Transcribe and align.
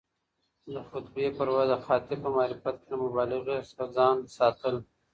د 0.73 0.75
خطبې 0.89 1.27
پر 1.37 1.47
وخت 1.55 1.67
د 1.71 1.73
خاطب 1.85 2.17
په 2.23 2.29
معرفت 2.35 2.75
کي 2.81 2.87
له 2.91 2.97
مبالغې 3.05 3.57
څخه 3.69 3.85
ځان 3.95 4.17
ساتل 4.37 4.75